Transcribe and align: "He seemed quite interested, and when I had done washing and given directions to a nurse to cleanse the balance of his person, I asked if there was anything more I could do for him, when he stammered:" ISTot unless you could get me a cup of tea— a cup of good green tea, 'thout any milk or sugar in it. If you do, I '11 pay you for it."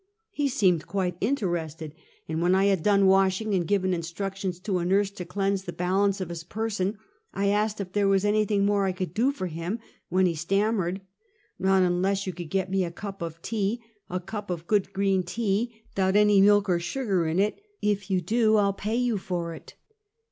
"He 0.31 0.47
seemed 0.47 0.87
quite 0.87 1.15
interested, 1.21 1.93
and 2.27 2.41
when 2.41 2.55
I 2.55 2.65
had 2.65 2.81
done 2.81 3.05
washing 3.05 3.53
and 3.53 3.67
given 3.67 3.91
directions 3.91 4.59
to 4.61 4.79
a 4.79 4.83
nurse 4.83 5.11
to 5.11 5.25
cleanse 5.25 5.65
the 5.65 5.73
balance 5.73 6.19
of 6.19 6.29
his 6.29 6.43
person, 6.43 6.97
I 7.35 7.49
asked 7.49 7.79
if 7.79 7.93
there 7.93 8.07
was 8.07 8.25
anything 8.25 8.65
more 8.65 8.85
I 8.87 8.93
could 8.93 9.13
do 9.13 9.31
for 9.31 9.45
him, 9.45 9.77
when 10.09 10.25
he 10.25 10.33
stammered:" 10.33 11.01
ISTot 11.61 11.85
unless 11.85 12.25
you 12.25 12.33
could 12.33 12.49
get 12.49 12.71
me 12.71 12.83
a 12.83 12.89
cup 12.89 13.21
of 13.21 13.43
tea— 13.43 13.79
a 14.09 14.19
cup 14.19 14.49
of 14.49 14.65
good 14.65 14.91
green 14.91 15.21
tea, 15.21 15.83
'thout 15.95 16.15
any 16.15 16.41
milk 16.41 16.67
or 16.67 16.79
sugar 16.79 17.27
in 17.27 17.37
it. 17.37 17.61
If 17.79 18.09
you 18.09 18.21
do, 18.21 18.55
I 18.55 18.63
'11 18.63 18.77
pay 18.79 18.95
you 18.95 19.19
for 19.19 19.53
it." 19.53 19.75